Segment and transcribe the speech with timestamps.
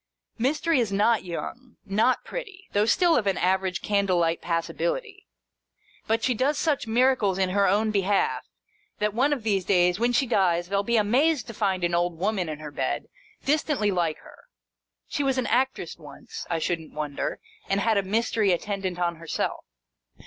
[0.39, 5.27] Mystery is not young, not pretty, though still of an average candle light passability;
[6.07, 8.41] but she does such miracles in her own behalf,
[8.97, 12.17] that, one of these days, when she dies, they'll be amazed to find an old
[12.17, 13.09] woman in her bed,
[13.45, 14.45] distantly like her.
[15.07, 17.39] She was an actress once, I shouldn't wonder,
[17.69, 19.65] and had a Mystery attendant on her self.